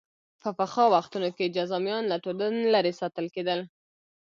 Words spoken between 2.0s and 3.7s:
له ټولنې لرې ساتل کېدل.